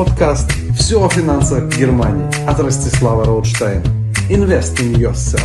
[0.00, 3.84] Подкаст «Все о финансах Германии» от Ростислава Роудштейна.
[4.30, 5.44] Invest in yourself.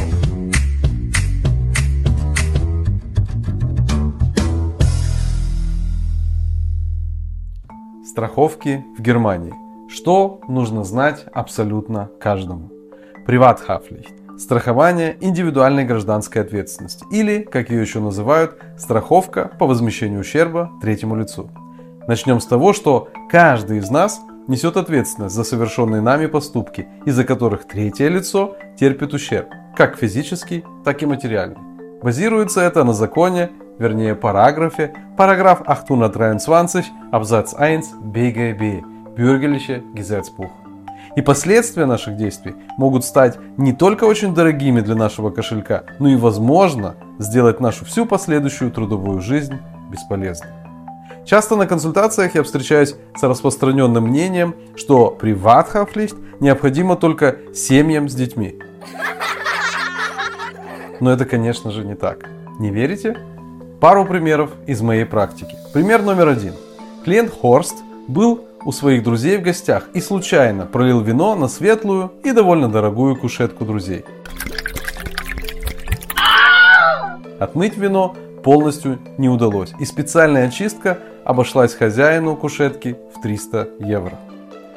[8.06, 9.54] Страховки в Германии.
[9.90, 12.72] Что нужно знать абсолютно каждому?
[13.26, 21.18] Приватхафлихт страхование индивидуальной гражданской ответственности или, как ее еще называют, страховка по возмещению ущерба третьему
[21.18, 21.50] лицу.
[22.08, 27.66] Начнем с того, что каждый из нас несет ответственность за совершенные нами поступки, из-за которых
[27.66, 31.58] третье лицо терпит ущерб, как физический, так и материальный.
[32.02, 38.84] Базируется это на законе, вернее параграфе, параграф 823, абзац 1 БГБ,
[39.18, 40.52] Bürgerliche Gesetzbuch.
[41.16, 46.16] И последствия наших действий могут стать не только очень дорогими для нашего кошелька, но и,
[46.18, 49.58] возможно, сделать нашу всю последующую трудовую жизнь
[49.90, 50.52] бесполезной.
[51.26, 58.60] Часто на консультациях я встречаюсь с распространенным мнением, что приватхафлихт необходимо только семьям с детьми.
[61.00, 62.30] Но это, конечно же, не так.
[62.60, 63.18] Не верите?
[63.82, 65.58] Пару примеров из моей практики.
[65.74, 66.54] Пример номер один.
[67.04, 67.76] Клиент Хорст
[68.08, 73.16] был у своих друзей в гостях и случайно пролил вино на светлую и довольно дорогую
[73.16, 74.06] кушетку друзей.
[77.40, 78.16] Отмыть вино
[78.46, 84.14] полностью не удалось, и специальная очистка обошлась хозяину кушетки в 300 евро.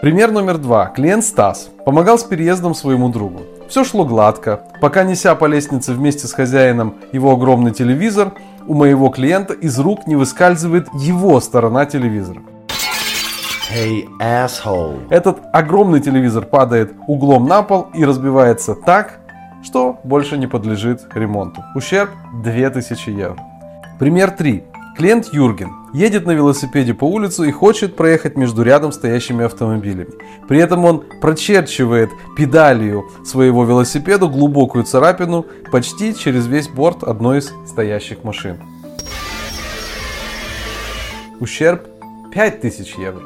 [0.00, 0.86] Пример номер два.
[0.86, 3.42] Клиент Стас помогал с переездом своему другу.
[3.68, 8.32] Все шло гладко, пока неся по лестнице вместе с хозяином его огромный телевизор,
[8.66, 12.40] у моего клиента из рук не выскальзывает его сторона телевизора.
[13.70, 15.08] Hey, asshole.
[15.10, 19.20] Этот огромный телевизор падает углом на пол и разбивается так,
[19.62, 21.62] что больше не подлежит ремонту.
[21.74, 22.10] Ущерб
[22.42, 23.47] 2000 евро.
[23.98, 24.62] Пример 3.
[24.96, 30.10] Клиент Юрген едет на велосипеде по улице и хочет проехать между рядом стоящими автомобилями.
[30.46, 37.52] При этом он прочерчивает педалью своего велосипеда глубокую царапину почти через весь борт одной из
[37.66, 38.58] стоящих машин.
[41.40, 41.82] Ущерб
[42.32, 43.22] 5000 евро.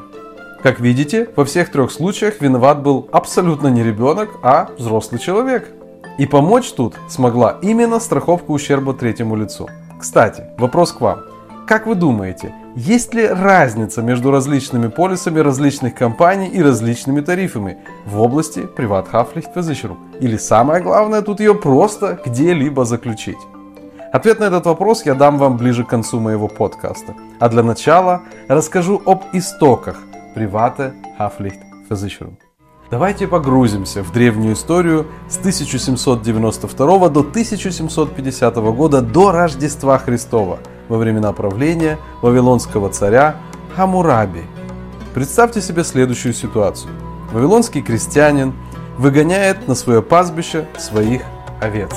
[0.63, 5.69] Как видите, во всех трех случаях виноват был абсолютно не ребенок, а взрослый человек.
[6.17, 9.69] И помочь тут смогла именно страховка ущерба третьему лицу.
[10.03, 11.21] Кстати, вопрос к вам.
[11.65, 18.19] Как вы думаете, есть ли разница между различными полисами различных компаний и различными тарифами в
[18.19, 19.95] области Privathaftpflichtversicherung?
[20.19, 23.37] Или самое главное, тут ее просто где-либо заключить?
[24.11, 27.13] Ответ на этот вопрос я дам вам ближе к концу моего подкаста.
[27.39, 30.03] А для начала расскажу об истоках
[30.35, 32.42] Private Haftpflichtversicherung.
[32.93, 40.59] Давайте погрузимся в древнюю историю с 1792 до 1750 года до Рождества Христова,
[40.89, 43.37] во времена правления вавилонского царя
[43.75, 44.43] Хамураби.
[45.15, 46.91] Представьте себе следующую ситуацию.
[47.31, 48.53] Вавилонский крестьянин
[48.99, 51.23] выгоняет на свое пастбище своих
[51.59, 51.95] овец.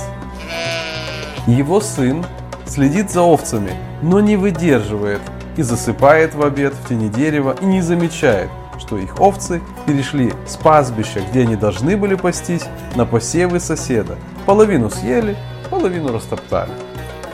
[1.47, 2.25] Его сын
[2.65, 5.21] следит за овцами, но не выдерживает
[5.59, 10.57] и засыпает в обед в тени дерева и не замечает, что их овцы перешли с
[10.57, 12.65] пастбища, где они должны были пастись,
[12.95, 14.17] на посевы соседа.
[14.45, 15.37] Половину съели,
[15.71, 16.73] половину растоптали.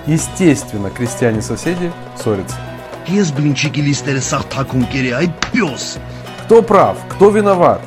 [0.06, 2.56] Естественно, крестьяне-соседи ссорятся.
[6.44, 7.80] Кто прав, кто виноват?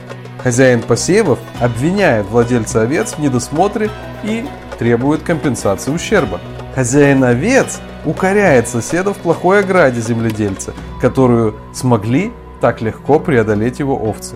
[0.44, 3.90] Хозяин посевов обвиняет владельца овец в недосмотре
[4.24, 4.46] и
[4.78, 6.40] требует компенсации ущерба.
[6.76, 12.32] Хозяин овец укоряет соседа в плохой ограде земледельца, которую смогли
[12.66, 14.34] так легко преодолеть его овцы.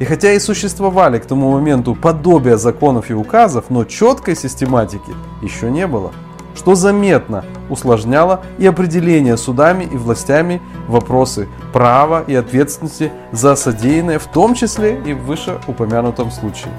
[0.00, 5.12] И хотя и существовали к тому моменту подобия законов и указов, но четкой систематики
[5.42, 6.10] еще не было,
[6.56, 14.26] что заметно усложняло и определение судами и властями вопросы права и ответственности за содеянное, в
[14.26, 16.72] том числе и в вышеупомянутом случае.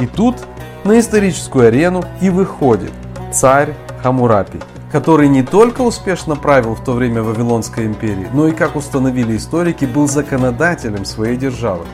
[0.00, 0.38] И тут
[0.82, 2.90] на историческую арену и выходит
[3.32, 4.58] царь Хамурапи–
[4.92, 9.86] который не только успешно правил в то время Вавилонской империи, но и, как установили историки,
[9.86, 11.86] был законодателем своей державы.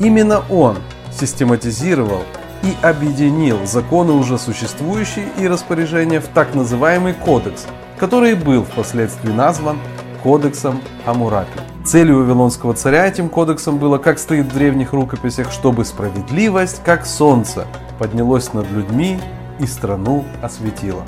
[0.00, 0.78] Именно он
[1.12, 2.22] систематизировал
[2.62, 7.66] и объединил законы уже существующие и распоряжения в так называемый кодекс,
[7.98, 9.78] который был впоследствии назван
[10.22, 11.60] Кодексом Амурапи.
[11.84, 17.66] Целью Вавилонского царя этим кодексом было, как стоит в древних рукописях, чтобы справедливость, как солнце,
[18.00, 19.20] поднялось над людьми
[19.60, 21.04] и страну осветила.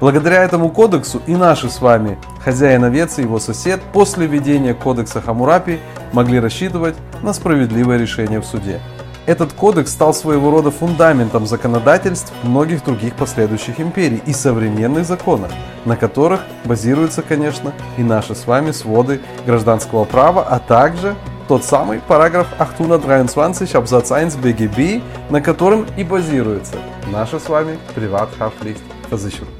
[0.00, 5.20] Благодаря этому кодексу и наши с вами, хозяин овец и его сосед, после введения кодекса
[5.20, 5.78] Хамурапи
[6.12, 8.80] могли рассчитывать на справедливое решение в суде.
[9.26, 15.52] Этот кодекс стал своего рода фундаментом законодательств многих других последующих империй и современных законов,
[15.84, 21.14] на которых базируются, конечно, и наши с вами своды гражданского права, а также
[21.46, 26.76] тот самый параграф 823 абзац 1 БГБ, на котором и базируется
[27.12, 29.59] наша с вами Privathaftpflichtversicherung.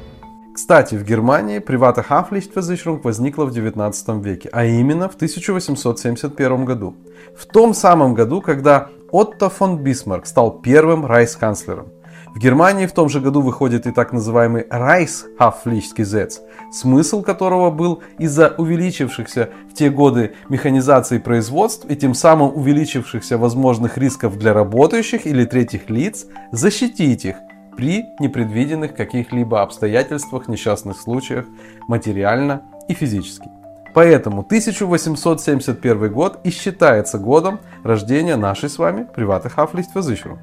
[0.53, 6.95] Кстати, в Германии Privathaftpflichtversicherung возникла в 19 веке, а именно в 1871 году.
[7.37, 11.87] В том самом году, когда Отто фон Бисмарк стал первым райсканцлером.
[12.33, 16.39] В Германии в том же году выходит и так называемый Reichshaftpflichtgesetz,
[16.71, 23.97] смысл которого был из-за увеличившихся в те годы механизации производств и тем самым увеличившихся возможных
[23.97, 27.35] рисков для работающих или третьих лиц защитить их
[27.75, 31.45] при непредвиденных каких-либо обстоятельствах, несчастных случаях,
[31.87, 33.49] материально и физически.
[33.93, 40.37] Поэтому 1871 год и считается годом рождения нашей с вами приватных Haftpflichtversicherung.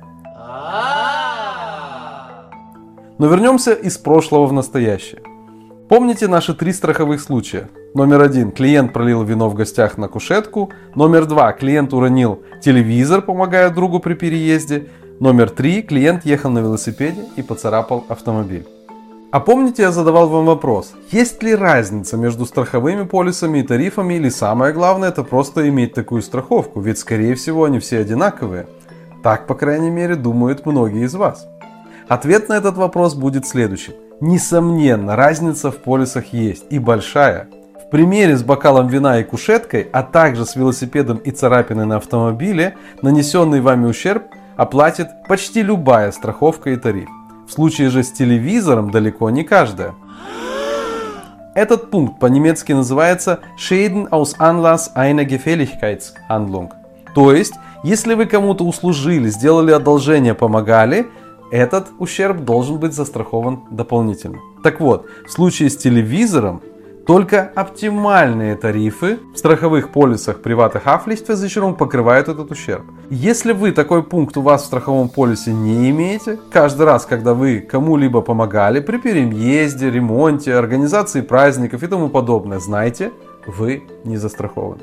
[3.18, 5.22] Но вернемся из прошлого в настоящее.
[5.88, 7.70] Помните наши три страховых случая?
[7.94, 8.52] Номер один.
[8.52, 10.70] Клиент пролил вино в гостях на кушетку.
[10.94, 11.52] Номер два.
[11.52, 14.88] Клиент уронил телевизор, помогая другу при переезде.
[15.20, 15.82] Номер три.
[15.82, 18.64] Клиент ехал на велосипеде и поцарапал автомобиль.
[19.32, 24.28] А помните, я задавал вам вопрос, есть ли разница между страховыми полисами и тарифами, или
[24.28, 28.68] самое главное, это просто иметь такую страховку, ведь скорее всего они все одинаковые.
[29.24, 31.46] Так, по крайней мере, думают многие из вас.
[32.06, 33.94] Ответ на этот вопрос будет следующим.
[34.20, 37.48] Несомненно, разница в полисах есть и большая.
[37.86, 42.76] В примере с бокалом вина и кушеткой, а также с велосипедом и царапиной на автомобиле,
[43.02, 44.22] нанесенный вами ущерб
[44.58, 47.08] оплатит почти любая страховка и тариф.
[47.46, 49.94] В случае же с телевизором далеко не каждая.
[51.54, 56.70] Этот пункт по-немецки называется Schäden aus Anlass einer Gefälligkeitshandlung.
[57.14, 61.06] То есть, если вы кому-то услужили, сделали одолжение, помогали,
[61.50, 64.38] этот ущерб должен быть застрахован дополнительно.
[64.62, 66.60] Так вот, в случае с телевизором
[67.08, 72.82] только оптимальные тарифы в страховых полисах приватных Haftpflichtversicherung покрывают этот ущерб.
[73.08, 77.60] Если вы такой пункт у вас в страховом полисе не имеете, каждый раз, когда вы
[77.60, 83.10] кому-либо помогали при переезде, ремонте, организации праздников и тому подобное, знайте,
[83.46, 84.82] вы не застрахованы.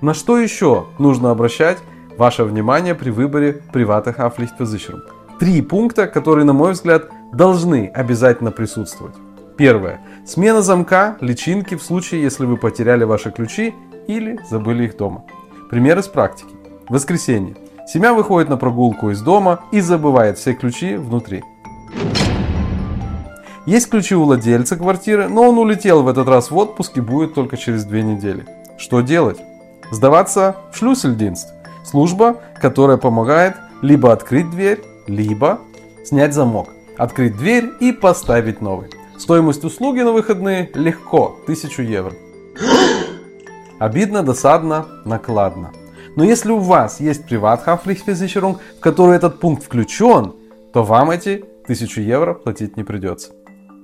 [0.00, 1.78] На что еще нужно обращать
[2.16, 5.00] ваше внимание при выборе приватных Haftpflichtversicherung?
[5.40, 9.16] Три пункта, которые, на мой взгляд, должны обязательно присутствовать.
[9.56, 10.00] Первое.
[10.26, 13.74] Смена замка, личинки в случае, если вы потеряли ваши ключи
[14.06, 15.24] или забыли их дома.
[15.70, 16.54] Пример из практики.
[16.88, 17.56] Воскресенье.
[17.86, 21.42] Семья выходит на прогулку из дома и забывает все ключи внутри.
[23.64, 27.34] Есть ключи у владельца квартиры, но он улетел в этот раз в отпуск и будет
[27.34, 28.44] только через две недели.
[28.78, 29.38] Что делать?
[29.90, 31.48] Сдаваться в шлюссельдинст.
[31.84, 35.60] Служба, которая помогает либо открыть дверь, либо
[36.04, 36.68] снять замок,
[36.98, 38.90] открыть дверь и поставить новый.
[39.18, 42.12] Стоимость услуги на выходные легко 1000 евро.
[43.78, 45.72] Обидно, досадно, накладно.
[46.16, 50.34] Но если у вас есть приват-хафлихфизичерунг, в который этот пункт включен,
[50.72, 53.32] то вам эти 1000 евро платить не придется.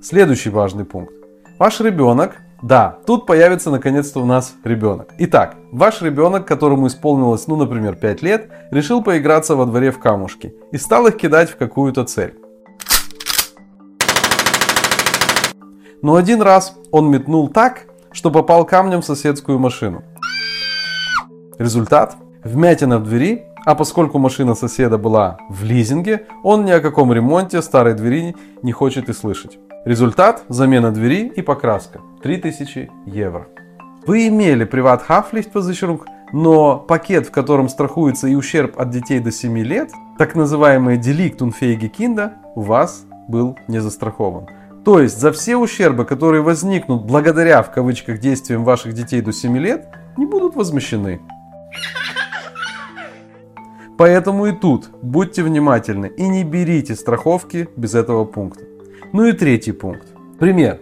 [0.01, 1.13] Следующий важный пункт.
[1.59, 5.13] Ваш ребенок, да, тут появится наконец-то у нас ребенок.
[5.17, 10.53] Итак, ваш ребенок, которому исполнилось, ну, например, 5 лет, решил поиграться во дворе в камушки
[10.71, 12.35] и стал их кидать в какую-то цель.
[16.03, 20.03] Но один раз он метнул так, что попал камнем в соседскую машину.
[21.57, 22.17] Результат?
[22.43, 27.61] Вмятина в двери, а поскольку машина соседа была в лизинге, он ни о каком ремонте
[27.61, 29.57] старой двери не хочет и слышать.
[29.85, 32.01] Результат– замена двери и покраска.
[32.21, 33.47] 3000 евро.
[34.05, 36.01] Вы имели приват Haftpflichtversicherung,
[36.33, 41.37] но пакет, в котором страхуется и ущерб от детей до 7 лет, так называемые Delict
[41.37, 44.47] unfähige Kinder, у вас был не застрахован.
[44.85, 49.57] То есть за все ущербы, которые возникнут благодаря в кавычках действиям ваших детей до 7
[49.57, 49.87] лет,
[50.17, 51.21] не будут возмещены.
[53.97, 58.65] Поэтому и тут будьте внимательны и не берите страховки без этого пункта.
[59.13, 60.07] Ну и третий пункт.
[60.39, 60.79] Пример.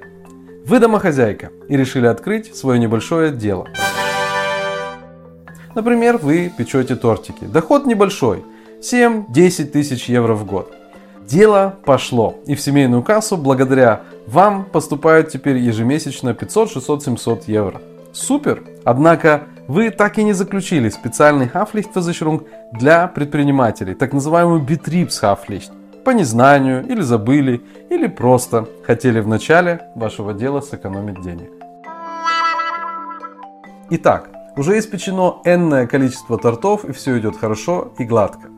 [0.65, 3.67] Вы домохозяйка и решили открыть свое небольшое дело.
[5.75, 7.46] Например, вы печете тортики.
[7.46, 8.43] Доход небольшой.
[8.81, 10.74] 7-10 тысяч евро в год.
[11.32, 12.36] Дело пошло.
[12.46, 17.82] И в семейную кассу благодаря вам поступают теперь ежемесячно 500, 600, 700 евро.
[18.12, 18.64] Супер!
[18.84, 25.72] Однако вы так и не заключили специальный Haftpflichtversicherung для предпринимателей, так называемую Betriebshaftpflicht.
[26.04, 31.50] По незнанию, или забыли, или просто хотели в начале вашего дела сэкономить денег.
[33.90, 38.50] Итак, уже испечено энное количество тортов и все идет хорошо и гладко.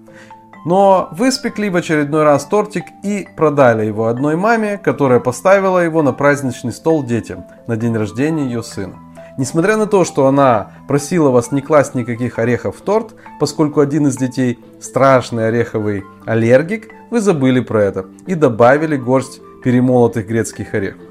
[0.66, 6.02] Но вы спекли в очередной раз тортик и продали его одной маме, которая поставила его
[6.02, 8.96] на праздничный стол детям на день рождения ее сына.
[9.38, 14.08] Несмотря на то, что она просила вас не класть никаких орехов в торт, поскольку один
[14.08, 21.02] из детей страшный ореховый аллергик, вы забыли про это и добавили горсть перемолотых грецких орехов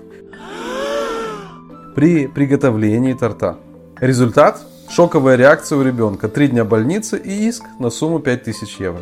[1.94, 3.59] при приготовлении торта.
[4.00, 9.00] Результат– шоковая реакция у ребенка, 3 дня больницы и иск на сумму 5000 евро.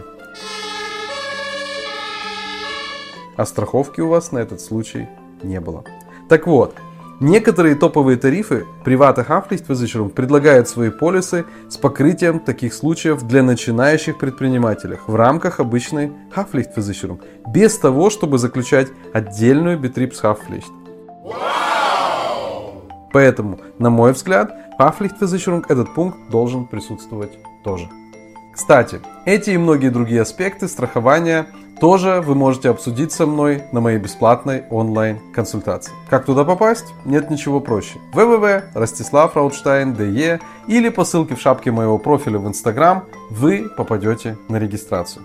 [3.37, 5.09] А страховки у вас на этот случай
[5.43, 5.85] не было.
[6.29, 6.75] Так вот,
[7.21, 14.99] некоторые топовые тарифы Private Haftpflichtversicherung предлагают свои полисы с покрытием таких случаев для начинающих предпринимателей
[15.07, 20.71] в рамках обычной Haftpflichtversicherung, без того, чтобы заключать отдельную Betriebshaftpflicht.
[23.13, 27.89] Поэтому, на мой взгляд, Haftpflichtversicherung этот пункт должен присутствовать тоже.
[28.61, 31.47] Кстати, эти и многие другие аспекты страхования
[31.81, 35.95] тоже вы можете обсудить со мной на моей бесплатной онлайн-консультации.
[36.11, 36.93] Как туда попасть?
[37.07, 37.99] Нет ничего проще.
[38.13, 45.25] www.rostislavrautstein.de или по ссылке в шапке моего профиля в Instagram вы попадете на регистрацию.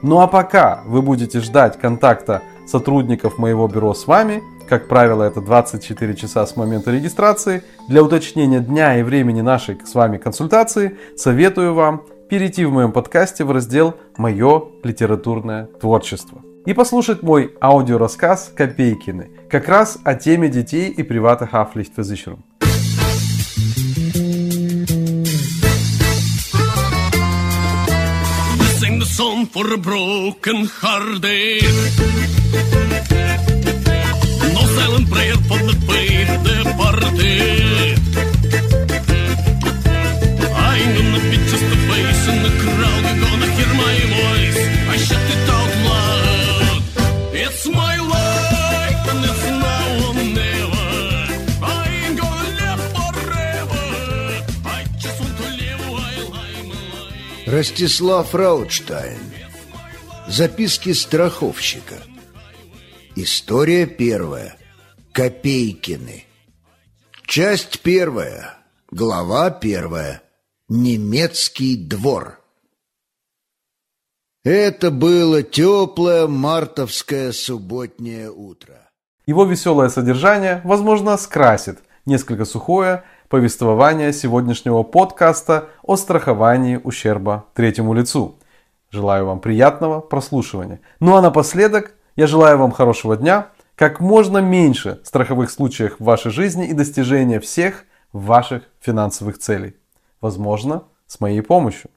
[0.00, 4.42] Ну а пока вы будете ждать контакта сотрудников моего бюро с вами,
[4.78, 7.62] как правило, это 24 часа с момента регистрации.
[7.88, 13.44] Для уточнения дня и времени нашей с вами консультации советую вам перейти в моем подкасте
[13.44, 20.88] в раздел «Мое литературное творчество» и послушать мой аудиорассказ «Копейкины» как раз о теме детей
[20.88, 21.48] и привата
[28.98, 31.62] the song for a broken hearted.
[57.64, 59.20] Ростислав Раутштайн.
[60.28, 61.94] Записки страховщика.
[63.16, 64.58] История первая.
[65.12, 66.24] Копейкины.
[67.26, 68.58] Часть первая.
[68.90, 70.22] Глава первая.
[70.68, 72.38] Немецкий двор.
[74.44, 78.90] Это было теплое мартовское субботнее утро.
[79.24, 88.38] Его веселое содержание, возможно, скрасит несколько сухое повествование сегодняшнего подкаста о страховании ущерба третьему лицу.
[88.90, 90.80] Желаю вам приятного прослушивания.
[91.00, 96.30] Ну а напоследок я желаю вам хорошего дня, как можно меньше страховых случаев в вашей
[96.30, 99.74] жизни и достижения всех ваших финансовых целей.
[100.20, 101.90] Возможно, с моей помощью.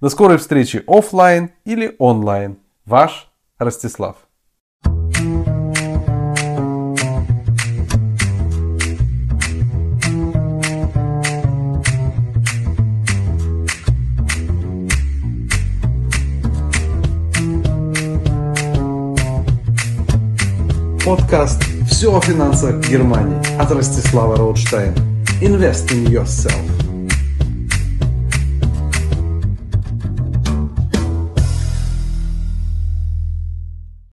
[0.00, 2.58] До скорой встречи офлайн или онлайн.
[2.84, 4.16] Ваш Ростислав.
[21.10, 24.94] Подкаст «Все о финансах Германии» от Ростислава Роудштейна.
[25.42, 26.69] Invest in yourself.